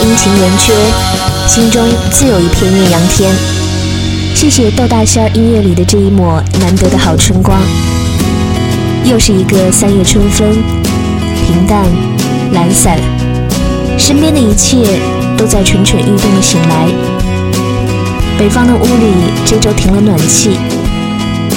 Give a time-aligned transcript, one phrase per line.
[0.00, 0.72] 阴晴圆缺，
[1.46, 3.34] 心中自有一片艳阳天。
[4.34, 7.60] 谢谢豆大仙音乐里的这一抹难得的好春光。
[9.04, 10.62] 又是一个三月春风，
[11.46, 11.84] 平淡、
[12.52, 12.98] 懒散，
[13.98, 14.98] 身边的一切
[15.36, 16.88] 都在蠢蠢欲动的醒来。
[18.38, 19.12] 北方的屋里
[19.44, 20.56] 这周停了暖气，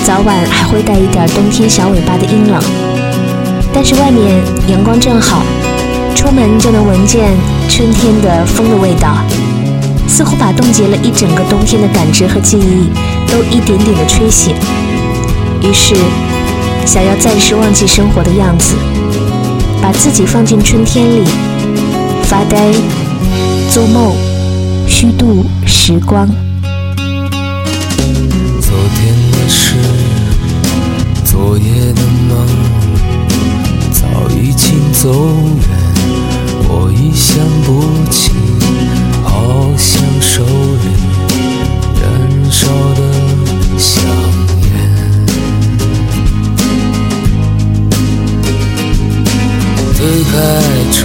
[0.04, 2.62] 早晚还会带一点冬天小尾巴的阴冷，
[3.74, 5.42] 但是外面阳光正好，
[6.13, 7.31] 出门就能闻见
[7.75, 9.18] 春天的风的味道。
[10.07, 12.89] 似乎把冻结了一整个冬天的感知和记忆
[13.30, 14.56] 都一点点的吹醒。
[15.62, 15.94] 于是，
[16.86, 18.75] 想要暂时忘记生活的样子，
[19.81, 21.25] 把自己放进春天里，
[22.24, 22.72] 发呆、
[23.69, 24.16] 做梦、
[24.88, 26.30] 虚度时光。
[28.62, 29.75] 昨天的事，
[31.25, 32.48] 昨夜的梦，
[33.92, 35.12] 早已经走
[35.68, 35.75] 远，
[37.13, 38.31] 想不起，
[39.24, 40.88] 好像手里
[42.02, 42.04] 燃
[42.52, 43.02] 烧的
[43.78, 44.04] 香
[44.63, 44.66] 烟。
[49.98, 50.34] 推开
[50.92, 51.04] 窗，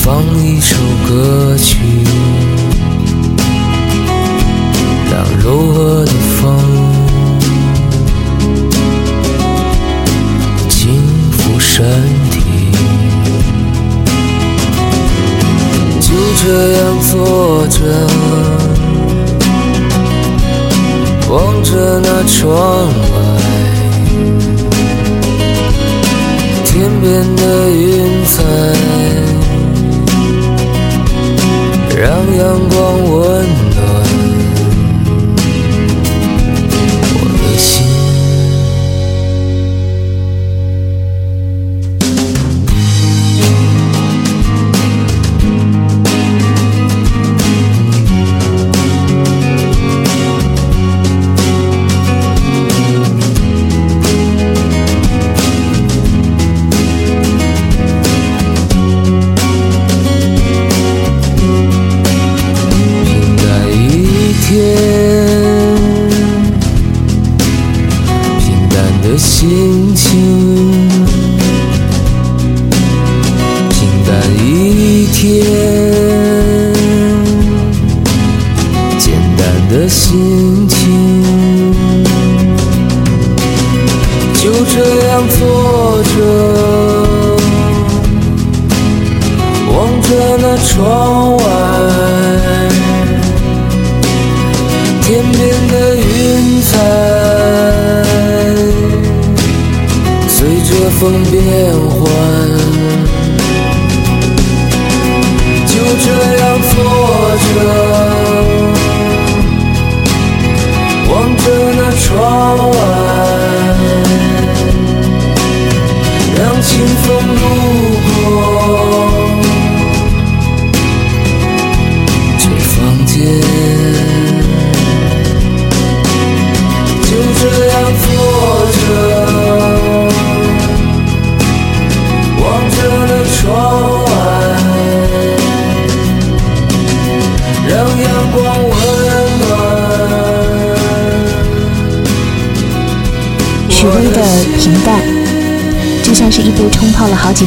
[0.00, 0.76] 放一首
[1.08, 1.78] 歌曲。
[5.10, 5.12] 让
[5.44, 6.40] 柔和的风
[11.74, 11.82] 身
[12.30, 12.36] 体，
[16.02, 16.06] 就
[16.42, 16.80] 这样
[17.10, 17.76] 坐着，
[21.30, 21.32] 望
[21.64, 21.70] 着
[22.04, 22.52] 那窗
[23.14, 23.16] 外，
[26.66, 26.70] 天
[27.00, 28.34] 边的云彩，
[31.98, 32.04] 让
[32.36, 32.76] 阳光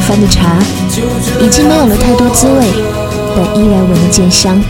[0.00, 0.56] 番的茶，
[1.40, 2.66] 已经没有了太多滋味，
[3.34, 4.60] 但依然闻得见香。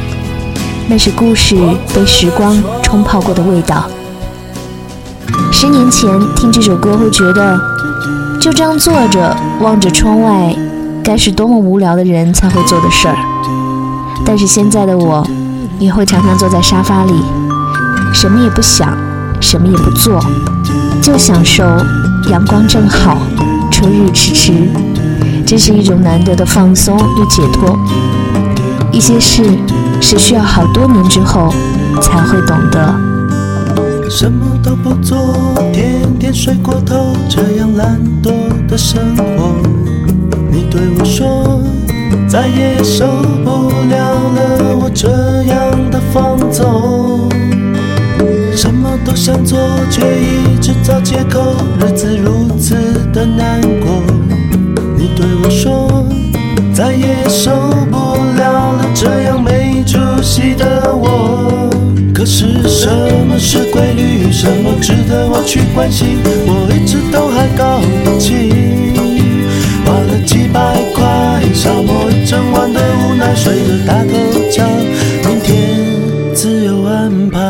[0.89, 1.57] 那是故事
[1.95, 3.85] 被时光冲泡过的味道。
[5.51, 7.59] 十年前听这首歌会觉得，
[8.41, 10.55] 就这样坐着望着窗外，
[11.03, 13.17] 该是多么无聊的人才会做的事儿。
[14.25, 15.27] 但是现在的我，
[15.79, 17.15] 也会常常坐在沙发里，
[18.13, 18.97] 什么也不想，
[19.41, 20.21] 什么也不做，
[21.03, 21.65] 就享受
[22.31, 23.19] 阳光正好，
[23.71, 24.53] 春日迟迟。
[25.47, 27.79] 这是一种难得的放松与解脱。
[28.91, 29.45] 一些事
[30.01, 31.55] 是需要好多年之后
[32.03, 32.95] 才会懂得。
[34.11, 35.17] 什么都不做，
[35.73, 38.33] 天天睡过头，这样懒惰
[38.67, 39.55] 的生活。
[40.51, 41.63] 你对我说，
[42.29, 43.07] 再也受
[43.45, 45.09] 不了了，我这
[45.45, 47.29] 样的放纵。
[48.57, 49.59] 什么都想做，
[49.91, 52.75] 却一直找借口，日子如此
[53.13, 54.03] 的难过。
[55.17, 56.05] 对我说，
[56.75, 57.51] 再也受
[57.91, 57.97] 不
[58.37, 61.71] 了了，这样没出息的我。
[62.15, 62.87] 可是什
[63.27, 64.31] 么是规律？
[64.31, 66.19] 什么值得我去关心？
[66.47, 68.53] 我一直都还搞不清。
[69.87, 70.61] 花了几百
[70.95, 74.13] 块，消磨一整晚的无奈，睡个大头
[74.51, 74.65] 觉，
[75.25, 75.55] 明天
[76.35, 77.46] 自有安排。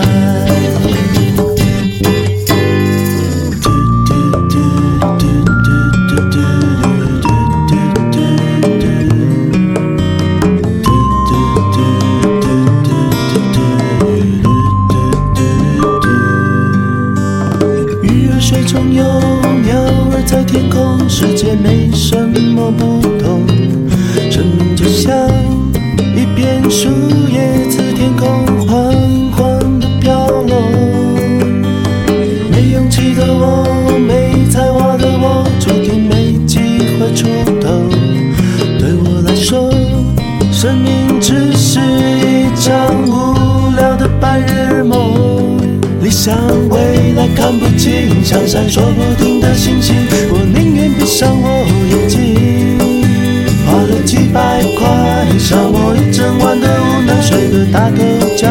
[20.26, 23.47] 在天空，世界没什么不同。
[24.28, 25.14] 生命就像
[26.14, 26.88] 一片树
[27.30, 27.56] 叶
[47.87, 49.95] 星，闪，闪烁不停的星星，
[50.33, 52.76] 我宁愿闭上我眼睛。
[53.64, 58.02] 花了几百块，上我一整晚的无奈，睡个大头
[58.35, 58.50] 觉，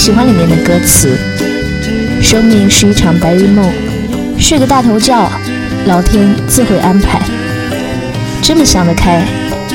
[0.00, 1.14] 喜欢里面的歌词。
[2.22, 3.70] 生命是一场白日梦，
[4.38, 5.30] 睡个大头觉，
[5.84, 7.20] 老天自会安排。
[8.40, 9.22] 这么想得开，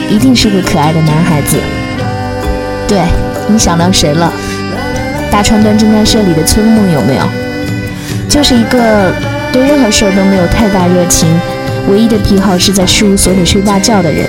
[0.10, 1.60] 一定是个可爱的男孩子。
[2.88, 3.04] 对
[3.48, 4.34] 你想到谁了？
[5.30, 7.24] 大川端侦探社里的村木有没有？
[8.28, 9.14] 就是一个
[9.54, 11.30] 对任何事儿都没有太大热情，
[11.88, 14.28] 唯一的癖好是在事务所里睡大觉的人。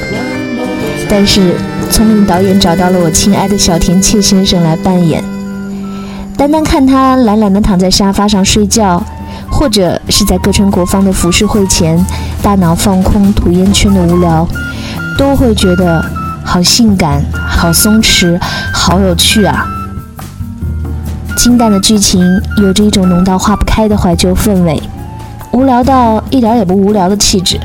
[1.08, 1.54] 但是
[1.90, 5.24] 聪明导演找到了我亲爱的小田切先生来扮演。
[6.46, 9.02] 单单看他懒懒地躺在沙发上睡觉，
[9.50, 11.98] 或者是在各川国芳的浮世绘前
[12.40, 14.46] 大脑放空吐烟圈的无聊，
[15.18, 16.00] 都会觉得
[16.44, 18.40] 好性感、好松弛、
[18.72, 19.66] 好有趣啊！
[21.36, 22.22] 清淡的剧情
[22.58, 24.80] 有着一种浓到化不开的怀旧氛围，
[25.50, 27.58] 无聊到一点也不无聊的气质。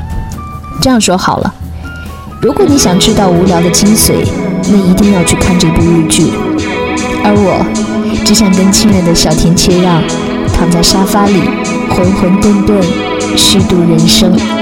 [0.80, 1.54] 这样说好了，
[2.40, 4.26] 如果你想知道无聊的精髓，
[4.68, 6.32] 那一定要去看这部日剧。
[7.24, 7.64] 而我
[8.32, 10.02] 只想跟亲爱的小田切让
[10.54, 11.34] 躺在沙发里，
[11.90, 12.82] 浑浑沌沌
[13.36, 14.61] 虚度人生。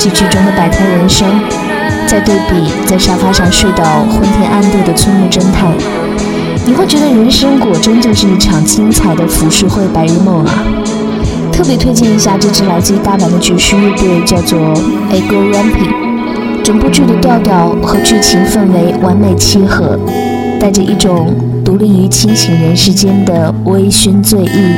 [0.00, 1.28] 起剧中的百态人生，
[2.06, 5.70] 再对比在沙发上睡到昏天暗地的村木侦探，
[6.64, 10.64] 你会觉得人生果真就是一场精彩的浮世绘白日梦啊！
[11.52, 14.58] 特别推荐一下这支来自大阪的爵士乐队，叫做
[15.12, 16.64] A Go Ramping。
[16.64, 19.98] 整部剧的调调和剧情氛围完美契合，
[20.58, 24.74] 带着一种独立于清醒人世间的微醺醉意，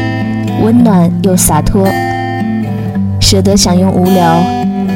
[0.65, 1.87] 温暖又洒脱。
[3.21, 4.43] 舍得享用无聊，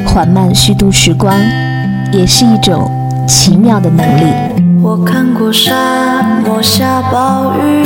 [0.07, 1.35] 缓慢虚度时光，
[2.11, 2.89] 也是一种
[3.27, 4.23] 奇妙的能力。
[4.81, 7.83] 我看过沙漠下暴雨，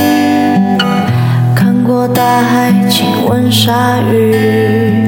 [1.53, 5.07] 看过大海亲吻鲨鱼，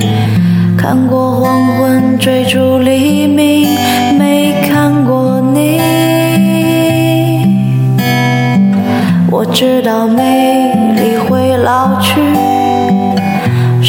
[0.77, 3.69] 看过黄昏追逐黎明，
[4.17, 5.79] 没看过你。
[9.31, 12.42] 我知道美丽会老去。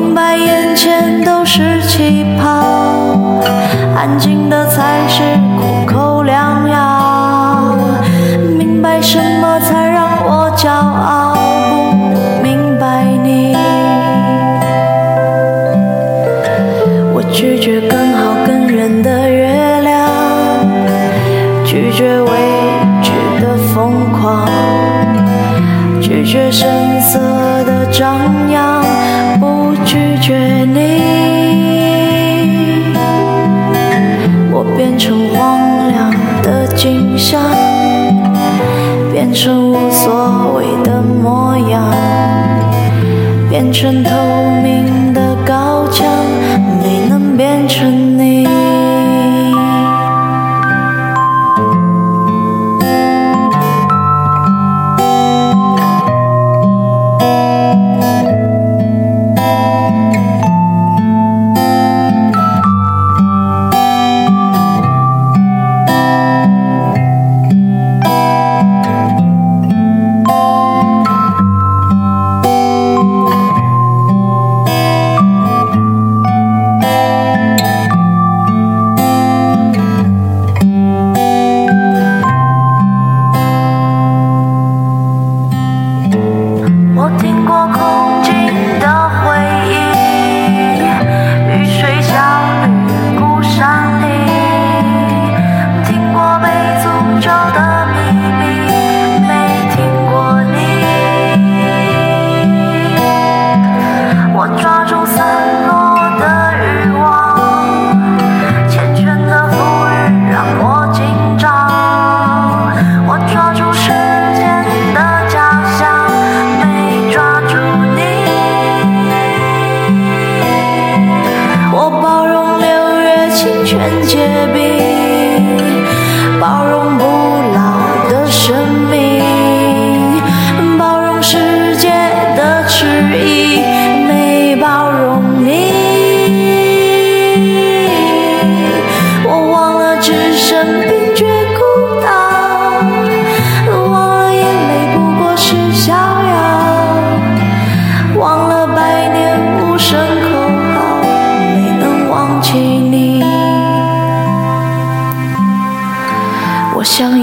[0.00, 2.48] 明白眼前都是气泡，
[3.94, 5.22] 安静的才是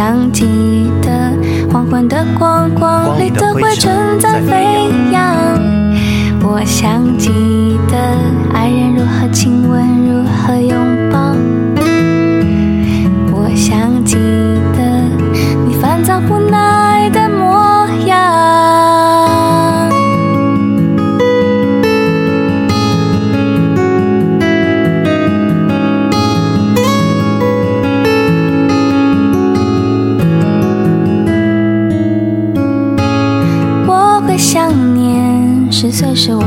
[0.00, 0.46] 想记
[1.02, 1.30] 得
[1.70, 5.22] 黄昏的光，光里的灰尘在飞扬。
[6.42, 7.28] 我想记
[7.86, 7.98] 得
[8.50, 10.89] 爱人如何亲吻，如何拥
[35.80, 36.42] 十岁时我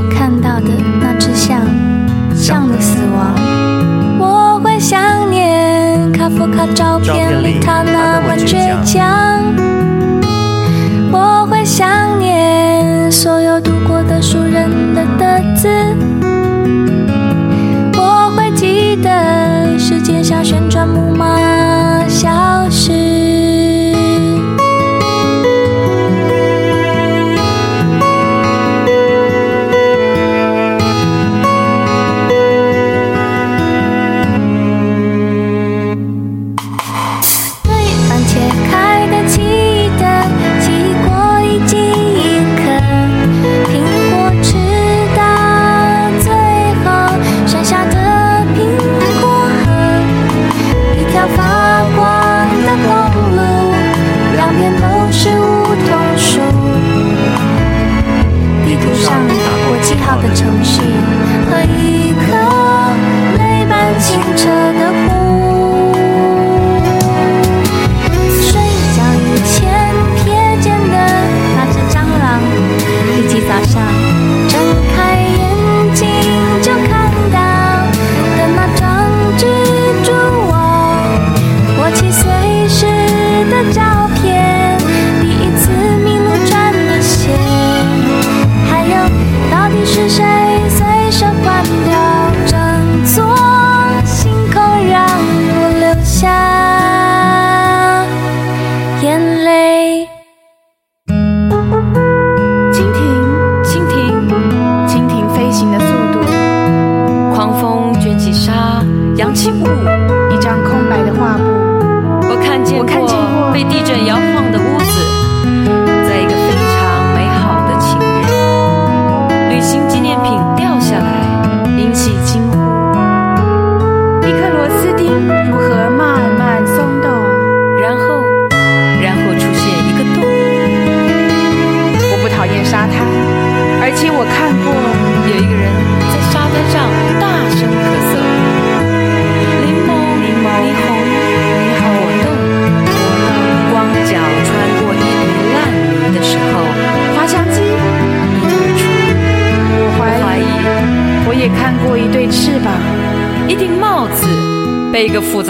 [64.04, 64.73] 清澈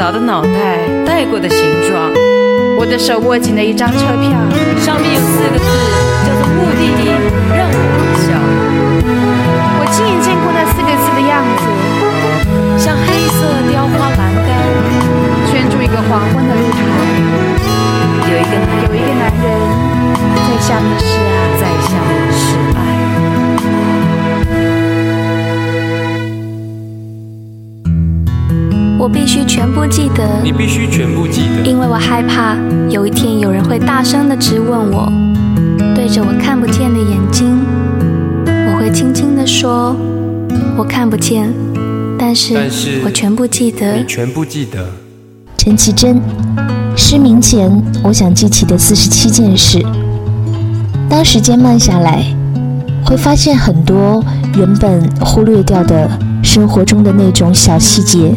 [0.04, 1.58] 老的脑袋戴过的形
[1.89, 2.12] 状，
[2.78, 4.32] 我的手握紧了一张车票，
[4.82, 5.66] 上面有四个字，
[30.44, 32.58] 你必须全部记得，因为我害怕
[32.90, 35.10] 有一天有人会大声的质问我，
[35.96, 37.58] 对着我看不见的眼睛，
[38.46, 39.96] 我会轻轻的说
[40.76, 41.50] ：“我看不见，
[42.20, 42.56] 但是
[43.06, 44.04] 我全部记得你。
[44.06, 44.86] 全部记得。
[45.58, 46.22] 陈绮贞，
[46.98, 47.72] 失明前
[48.04, 49.82] 我想记起的四十七件事。
[51.10, 52.22] 当时间慢下来，
[53.06, 54.22] 会发现很多
[54.58, 56.10] 原本忽略掉的
[56.44, 58.36] 生活中的那种小细节，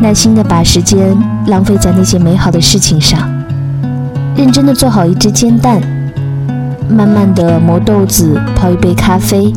[0.00, 3.28] 耐心的把时间浪费在那些美好的事情上，
[4.36, 5.80] 认真的做好一只煎蛋，
[6.88, 9.52] 慢慢的磨豆子泡一杯咖啡，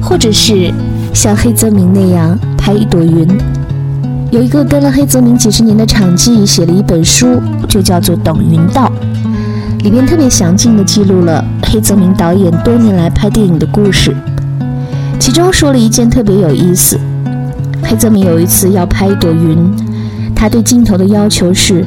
[0.00, 0.72] 或者是
[1.12, 3.26] 像黑泽明那样拍一朵云。
[4.30, 8.92] 有一个跟了黑泽明几十年的场记写了一本书，就叫做《等云道》，
[9.82, 14.14] 里边特别详尽地记录了黑泽明导演多年来拍电影的故事。
[15.18, 16.98] 其中说了一件特别有意思：
[17.86, 19.56] 黑泽明有一次要拍一朵云，
[20.34, 21.84] 他对镜头的要求是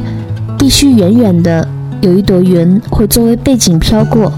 [0.58, 1.68] 必须远远的
[2.02, 4.32] 有一朵云会作为背景飘过。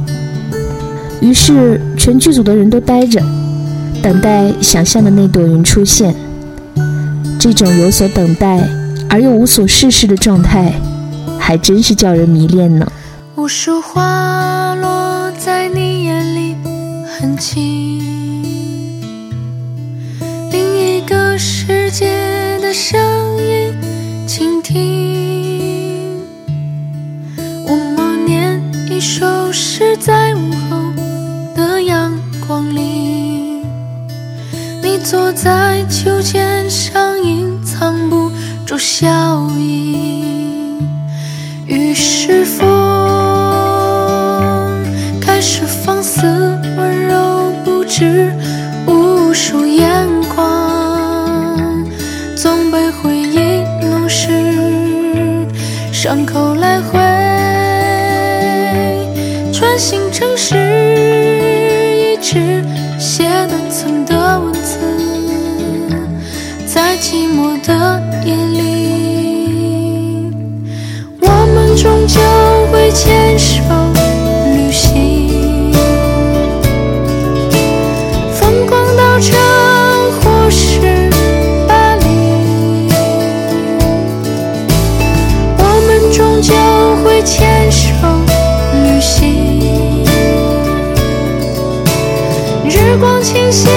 [1.22, 3.22] 于是全剧组的人都呆着，
[4.02, 6.16] 等待想象的那朵云出现。
[7.38, 8.68] 这种有所等待
[9.10, 10.74] 而又无所事事的状态，
[11.38, 12.90] 还真是叫人迷恋呢。
[13.36, 16.56] 无数花落在你眼里
[17.18, 18.19] 很轻，
[21.40, 23.00] 世界的声
[23.42, 23.74] 音，
[24.28, 26.22] 倾听。
[27.66, 30.78] 我默念一首诗，在午后
[31.56, 32.12] 的阳
[32.46, 33.64] 光里，
[34.84, 38.30] 你坐在秋千上，隐藏不
[38.66, 39.99] 住笑意。
[92.90, 93.70] 时光倾斜，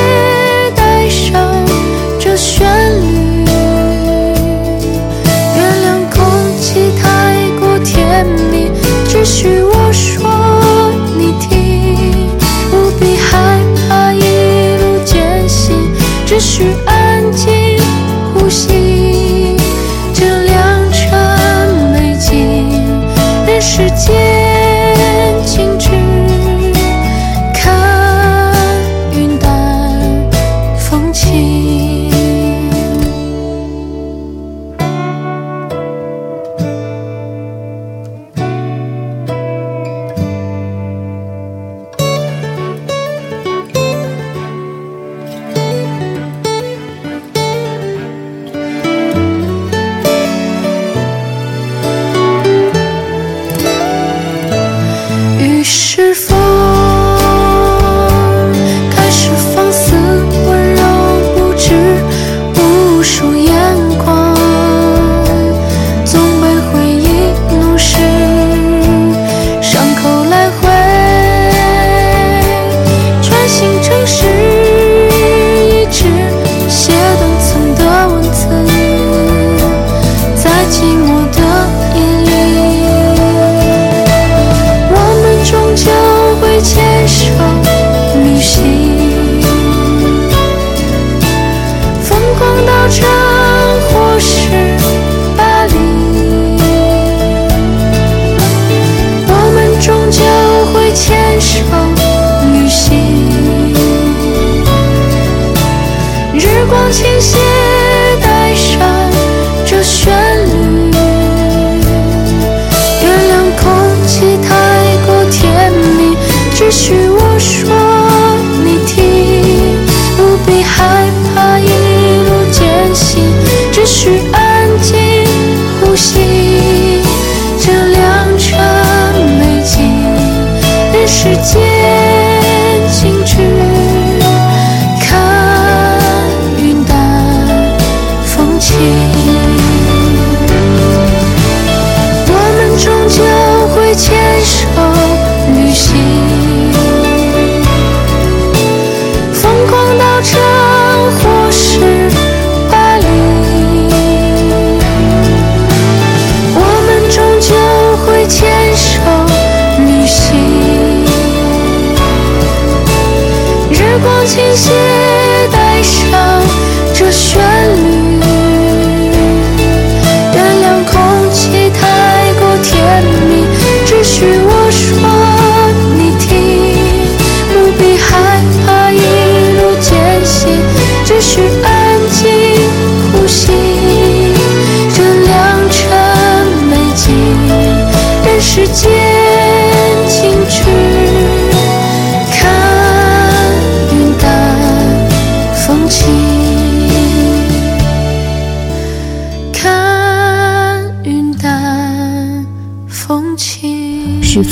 [164.24, 165.21] 倾斜。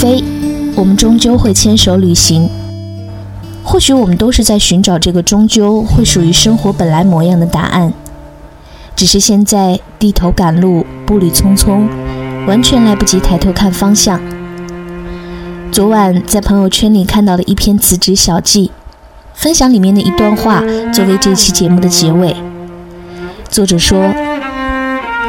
[0.01, 0.25] 飞，
[0.77, 2.49] 我们终究会牵手旅行。
[3.63, 7.93] 或许我们都是在寻找这个终究会属于生活本来模样的答案，
[8.97, 11.87] 只是现在低头赶路，步履匆匆，
[12.47, 14.19] 完全来不及抬头看方向。
[15.71, 18.73] 昨晚在朋友圈里看到了一篇辞职小记，
[19.35, 20.63] 分享里面的一段话
[20.95, 22.35] 作为这期节目的结尾。
[23.51, 24.11] 作者说，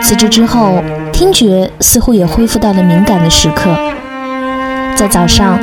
[0.02, 0.82] 辞职之后，
[1.12, 3.78] 听觉似乎也恢复到了敏感的时刻。
[5.02, 5.58] 在早上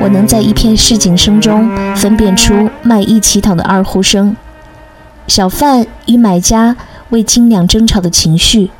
[0.00, 4.34] 我能在一片市井声中分辨出卖艺乞讨的二胡声
[5.28, 6.76] 小贩与买家
[7.10, 8.72] 为斤两争吵的情绪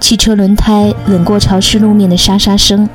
[0.00, 2.88] 汽车轮胎冷过潮湿路面的沙沙声。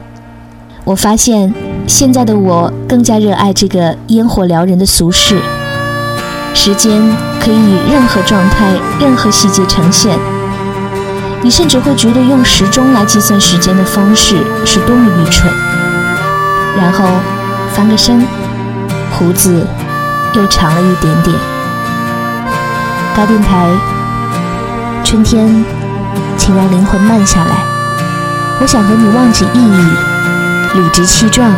[0.84, 1.54] 我发现
[1.88, 5.40] 现在的我更加热爱这个烟火撩人的俗世
[6.54, 7.02] 时间
[7.40, 10.20] 可以以任何状态任何细节呈现。
[11.42, 15.85] 你甚至会觉得用时钟来计算时间的方式是多么愚蠢。
[16.78, 17.06] 然后
[17.74, 18.22] 翻个身
[19.12, 19.66] 胡子
[20.34, 21.36] 又长了一点点。
[23.16, 23.70] 搭电台
[25.04, 25.64] 春天
[26.38, 27.76] 请让灵魂慢下来。
[28.62, 31.52] 我想和你忘记意义理直气壮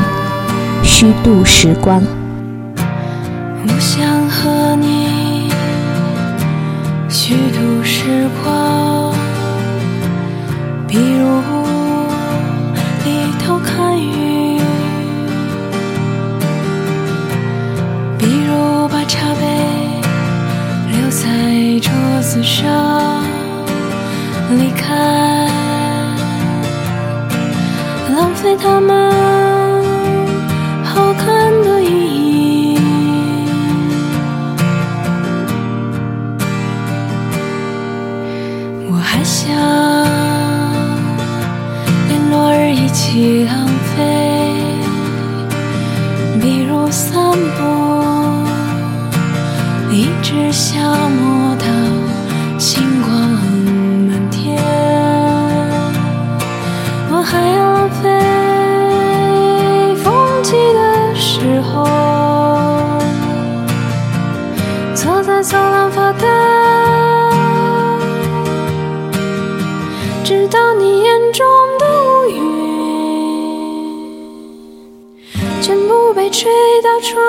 [0.84, 2.02] 虚度时光。
[3.64, 5.52] 我想和你
[7.10, 9.14] 虚度时光
[10.88, 11.42] 比如
[21.28, 23.22] 在桌子上
[24.58, 24.96] 离开
[28.16, 29.37] 浪费他们。
[70.40, 71.44] 直到你眼中
[71.80, 72.40] 的乌云，
[75.64, 76.52] 全部被吹
[76.84, 77.20] 到窗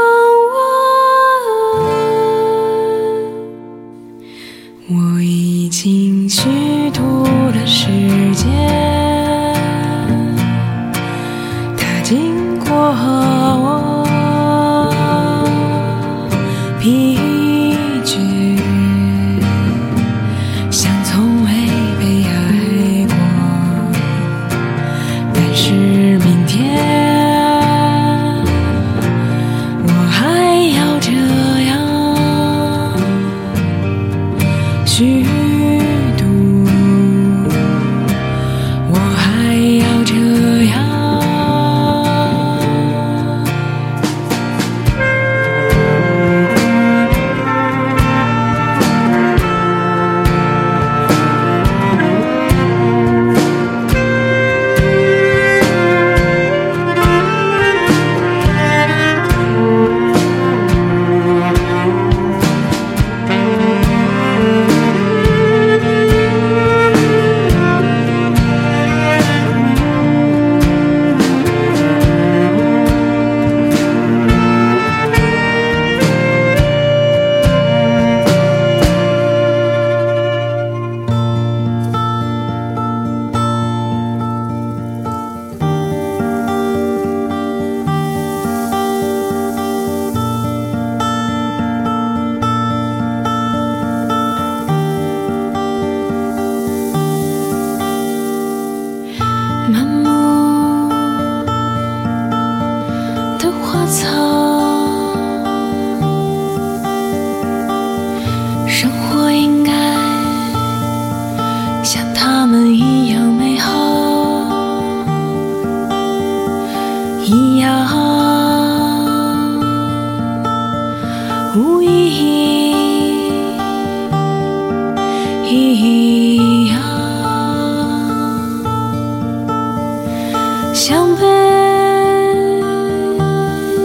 [0.53, 0.57] 外，
[4.91, 6.29] 我已经。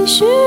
[0.03, 0.42] 也许。